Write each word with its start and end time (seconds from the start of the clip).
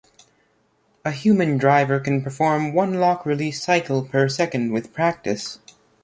A 1.05 1.11
human 1.11 1.59
driver 1.59 1.99
can 1.99 2.23
perform 2.23 2.73
one 2.73 2.95
lock-release 2.95 3.61
cycle 3.61 4.03
per 4.03 4.27
second 4.29 4.71
with 4.73 4.91
practice. 4.93 5.59